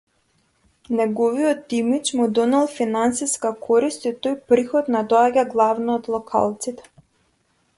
Неговиот 0.99 1.61
имиџ 1.79 2.05
му 2.17 2.25
донел 2.37 2.65
финансиска 2.77 3.51
корист 3.67 4.07
и 4.11 4.13
тој 4.23 4.35
приход 4.53 4.91
не 4.97 5.03
доаѓа 5.13 5.45
главно 5.55 5.99
од 6.01 6.11
локалците. 6.15 6.91